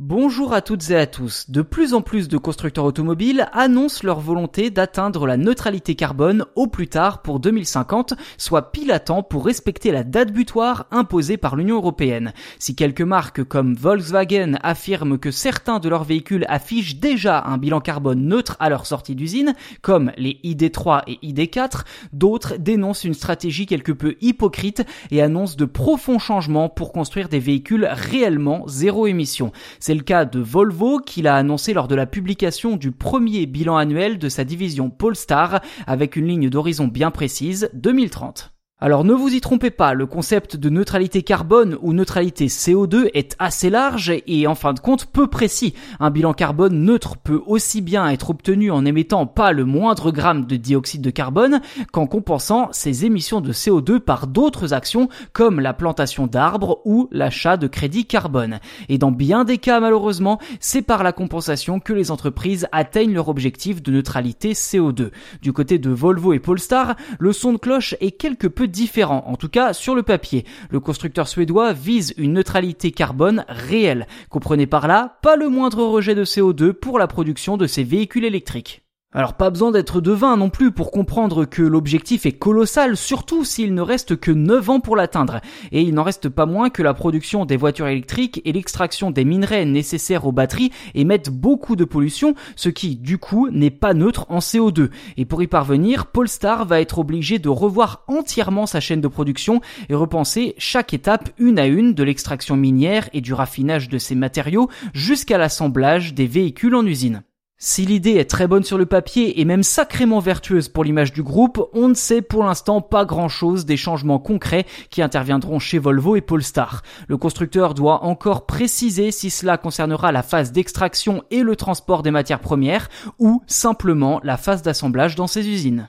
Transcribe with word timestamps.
Bonjour 0.00 0.52
à 0.52 0.62
toutes 0.62 0.90
et 0.90 0.96
à 0.96 1.08
tous. 1.08 1.50
De 1.50 1.60
plus 1.60 1.92
en 1.92 2.02
plus 2.02 2.28
de 2.28 2.38
constructeurs 2.38 2.84
automobiles 2.84 3.48
annoncent 3.52 4.06
leur 4.06 4.20
volonté 4.20 4.70
d'atteindre 4.70 5.26
la 5.26 5.36
neutralité 5.36 5.96
carbone 5.96 6.44
au 6.54 6.68
plus 6.68 6.86
tard 6.86 7.20
pour 7.20 7.40
2050, 7.40 8.14
soit 8.36 8.70
pile 8.70 8.92
à 8.92 9.00
temps 9.00 9.24
pour 9.24 9.44
respecter 9.44 9.90
la 9.90 10.04
date 10.04 10.32
butoir 10.32 10.86
imposée 10.92 11.36
par 11.36 11.56
l'Union 11.56 11.78
européenne. 11.78 12.32
Si 12.60 12.76
quelques 12.76 13.00
marques 13.00 13.42
comme 13.42 13.74
Volkswagen 13.74 14.60
affirment 14.62 15.18
que 15.18 15.32
certains 15.32 15.80
de 15.80 15.88
leurs 15.88 16.04
véhicules 16.04 16.46
affichent 16.48 17.00
déjà 17.00 17.42
un 17.42 17.58
bilan 17.58 17.80
carbone 17.80 18.24
neutre 18.24 18.56
à 18.60 18.68
leur 18.68 18.86
sortie 18.86 19.16
d'usine, 19.16 19.56
comme 19.82 20.12
les 20.16 20.38
ID3 20.44 21.02
et 21.08 21.18
ID4, 21.26 21.80
d'autres 22.12 22.54
dénoncent 22.56 23.02
une 23.02 23.14
stratégie 23.14 23.66
quelque 23.66 23.90
peu 23.90 24.14
hypocrite 24.20 24.84
et 25.10 25.22
annoncent 25.22 25.56
de 25.56 25.64
profonds 25.64 26.20
changements 26.20 26.68
pour 26.68 26.92
construire 26.92 27.28
des 27.28 27.40
véhicules 27.40 27.88
réellement 27.90 28.62
zéro 28.68 29.08
émission. 29.08 29.50
C'est 29.88 29.94
le 29.94 30.02
cas 30.02 30.26
de 30.26 30.38
Volvo 30.38 30.98
qu'il 30.98 31.26
a 31.26 31.34
annoncé 31.34 31.72
lors 31.72 31.88
de 31.88 31.94
la 31.94 32.04
publication 32.04 32.76
du 32.76 32.92
premier 32.92 33.46
bilan 33.46 33.78
annuel 33.78 34.18
de 34.18 34.28
sa 34.28 34.44
division 34.44 34.90
Polestar 34.90 35.62
avec 35.86 36.14
une 36.14 36.26
ligne 36.26 36.50
d'horizon 36.50 36.88
bien 36.88 37.10
précise 37.10 37.70
2030. 37.72 38.57
Alors 38.80 39.02
ne 39.02 39.12
vous 39.12 39.34
y 39.34 39.40
trompez 39.40 39.72
pas, 39.72 39.92
le 39.92 40.06
concept 40.06 40.54
de 40.54 40.70
neutralité 40.70 41.24
carbone 41.24 41.76
ou 41.82 41.92
neutralité 41.92 42.46
CO2 42.46 43.10
est 43.12 43.34
assez 43.40 43.70
large 43.70 44.12
et 44.28 44.46
en 44.46 44.54
fin 44.54 44.72
de 44.72 44.78
compte 44.78 45.06
peu 45.06 45.26
précis. 45.26 45.74
Un 45.98 46.10
bilan 46.10 46.32
carbone 46.32 46.84
neutre 46.84 47.16
peut 47.16 47.42
aussi 47.44 47.80
bien 47.80 48.08
être 48.08 48.30
obtenu 48.30 48.70
en 48.70 48.84
émettant 48.84 49.26
pas 49.26 49.50
le 49.50 49.64
moindre 49.64 50.12
gramme 50.12 50.46
de 50.46 50.54
dioxyde 50.54 51.02
de 51.02 51.10
carbone 51.10 51.60
qu'en 51.90 52.06
compensant 52.06 52.68
ses 52.70 53.04
émissions 53.04 53.40
de 53.40 53.52
CO2 53.52 53.98
par 53.98 54.28
d'autres 54.28 54.72
actions 54.72 55.08
comme 55.32 55.58
la 55.58 55.74
plantation 55.74 56.28
d'arbres 56.28 56.80
ou 56.84 57.08
l'achat 57.10 57.56
de 57.56 57.66
crédits 57.66 58.06
carbone. 58.06 58.60
Et 58.88 58.98
dans 58.98 59.10
bien 59.10 59.42
des 59.42 59.58
cas 59.58 59.80
malheureusement, 59.80 60.38
c'est 60.60 60.82
par 60.82 61.02
la 61.02 61.10
compensation 61.10 61.80
que 61.80 61.92
les 61.92 62.12
entreprises 62.12 62.68
atteignent 62.70 63.14
leur 63.14 63.28
objectif 63.28 63.82
de 63.82 63.90
neutralité 63.90 64.52
CO2. 64.52 65.10
Du 65.42 65.52
côté 65.52 65.80
de 65.80 65.90
Volvo 65.90 66.32
et 66.32 66.38
Polestar, 66.38 66.94
le 67.18 67.32
son 67.32 67.54
de 67.54 67.58
cloche 67.58 67.96
est 68.00 68.12
quelque 68.12 68.46
peu 68.46 68.67
différent, 68.68 69.24
en 69.26 69.36
tout 69.36 69.48
cas 69.48 69.72
sur 69.72 69.94
le 69.94 70.02
papier. 70.02 70.44
Le 70.70 70.80
constructeur 70.80 71.28
suédois 71.28 71.72
vise 71.72 72.14
une 72.16 72.34
neutralité 72.34 72.90
carbone 72.90 73.44
réelle. 73.48 74.06
Comprenez 74.30 74.66
par 74.66 74.88
là, 74.88 75.18
pas 75.22 75.36
le 75.36 75.48
moindre 75.48 75.84
rejet 75.84 76.14
de 76.14 76.24
CO2 76.24 76.72
pour 76.72 76.98
la 76.98 77.06
production 77.06 77.56
de 77.56 77.66
ses 77.66 77.84
véhicules 77.84 78.24
électriques. 78.24 78.87
Alors 79.14 79.32
pas 79.32 79.48
besoin 79.48 79.70
d'être 79.70 80.02
devin 80.02 80.36
non 80.36 80.50
plus 80.50 80.70
pour 80.70 80.90
comprendre 80.90 81.46
que 81.46 81.62
l'objectif 81.62 82.26
est 82.26 82.32
colossal, 82.32 82.94
surtout 82.94 83.42
s'il 83.42 83.72
ne 83.72 83.80
reste 83.80 84.20
que 84.20 84.30
9 84.30 84.68
ans 84.68 84.80
pour 84.80 84.96
l'atteindre. 84.96 85.40
Et 85.72 85.80
il 85.80 85.94
n'en 85.94 86.02
reste 86.02 86.28
pas 86.28 86.44
moins 86.44 86.68
que 86.68 86.82
la 86.82 86.92
production 86.92 87.46
des 87.46 87.56
voitures 87.56 87.86
électriques 87.86 88.42
et 88.44 88.52
l'extraction 88.52 89.10
des 89.10 89.24
minerais 89.24 89.64
nécessaires 89.64 90.26
aux 90.26 90.32
batteries 90.32 90.72
émettent 90.94 91.30
beaucoup 91.30 91.74
de 91.74 91.86
pollution, 91.86 92.34
ce 92.54 92.68
qui 92.68 92.96
du 92.96 93.16
coup 93.16 93.48
n'est 93.48 93.70
pas 93.70 93.94
neutre 93.94 94.26
en 94.28 94.40
CO2. 94.40 94.90
Et 95.16 95.24
pour 95.24 95.42
y 95.42 95.46
parvenir, 95.46 96.04
Polestar 96.04 96.66
va 96.66 96.82
être 96.82 96.98
obligé 96.98 97.38
de 97.38 97.48
revoir 97.48 98.04
entièrement 98.08 98.66
sa 98.66 98.80
chaîne 98.80 99.00
de 99.00 99.08
production 99.08 99.62
et 99.88 99.94
repenser 99.94 100.54
chaque 100.58 100.92
étape 100.92 101.30
une 101.38 101.58
à 101.58 101.66
une 101.66 101.94
de 101.94 102.02
l'extraction 102.02 102.56
minière 102.56 103.08
et 103.14 103.22
du 103.22 103.32
raffinage 103.32 103.88
de 103.88 103.96
ces 103.96 104.14
matériaux 104.14 104.68
jusqu'à 104.92 105.38
l'assemblage 105.38 106.12
des 106.12 106.26
véhicules 106.26 106.74
en 106.74 106.84
usine. 106.84 107.22
Si 107.60 107.84
l'idée 107.84 108.12
est 108.12 108.30
très 108.30 108.46
bonne 108.46 108.62
sur 108.62 108.78
le 108.78 108.86
papier 108.86 109.40
et 109.40 109.44
même 109.44 109.64
sacrément 109.64 110.20
vertueuse 110.20 110.68
pour 110.68 110.84
l'image 110.84 111.12
du 111.12 111.24
groupe, 111.24 111.68
on 111.72 111.88
ne 111.88 111.94
sait 111.94 112.22
pour 112.22 112.44
l'instant 112.44 112.80
pas 112.80 113.04
grand 113.04 113.28
chose 113.28 113.66
des 113.66 113.76
changements 113.76 114.20
concrets 114.20 114.64
qui 114.90 115.02
interviendront 115.02 115.58
chez 115.58 115.80
Volvo 115.80 116.14
et 116.14 116.20
Polestar. 116.20 116.84
Le 117.08 117.16
constructeur 117.16 117.74
doit 117.74 118.04
encore 118.04 118.46
préciser 118.46 119.10
si 119.10 119.28
cela 119.28 119.58
concernera 119.58 120.12
la 120.12 120.22
phase 120.22 120.52
d'extraction 120.52 121.24
et 121.32 121.42
le 121.42 121.56
transport 121.56 122.04
des 122.04 122.12
matières 122.12 122.38
premières 122.38 122.88
ou 123.18 123.42
simplement 123.48 124.20
la 124.22 124.36
phase 124.36 124.62
d'assemblage 124.62 125.16
dans 125.16 125.26
ses 125.26 125.48
usines. 125.48 125.88